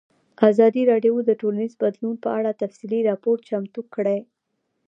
ازادي 0.49 0.83
راډیو 0.91 1.15
د 1.25 1.29
ټولنیز 1.41 1.73
بدلون 1.83 2.15
په 2.23 2.29
اړه 2.37 2.51
تفصیلي 2.61 2.99
راپور 3.09 3.37
چمتو 3.47 3.81
کړی. 3.95 4.19